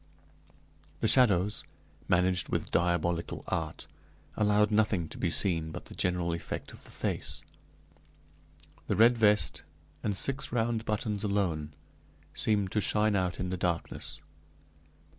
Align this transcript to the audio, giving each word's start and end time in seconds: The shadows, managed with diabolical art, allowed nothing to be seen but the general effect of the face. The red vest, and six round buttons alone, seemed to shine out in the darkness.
The 0.99 1.07
shadows, 1.07 1.63
managed 2.07 2.49
with 2.49 2.71
diabolical 2.71 3.43
art, 3.49 3.85
allowed 4.35 4.71
nothing 4.71 5.07
to 5.09 5.17
be 5.19 5.29
seen 5.29 5.69
but 5.71 5.85
the 5.85 5.93
general 5.93 6.33
effect 6.33 6.73
of 6.73 6.83
the 6.85 6.89
face. 6.89 7.43
The 8.87 8.95
red 8.95 9.15
vest, 9.15 9.61
and 10.01 10.17
six 10.17 10.51
round 10.51 10.85
buttons 10.85 11.23
alone, 11.23 11.75
seemed 12.33 12.71
to 12.71 12.81
shine 12.81 13.15
out 13.15 13.39
in 13.39 13.49
the 13.49 13.57
darkness. 13.57 14.19